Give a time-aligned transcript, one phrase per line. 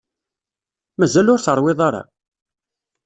[0.97, 2.03] Mazal ur teṛwiḍ ara?